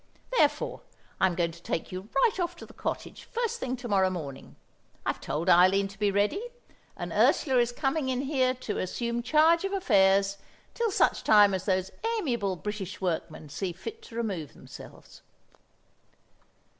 [0.35, 0.81] Therefore
[1.19, 4.55] I'm going to take you right off to the cottage first thing to morrow morning;
[5.05, 6.41] I've told Eileen to be ready;
[6.97, 10.39] and Ursula is coming in here to assume charge of affairs
[10.73, 15.21] till such time as those amiable British workmen see fit to remove themselves."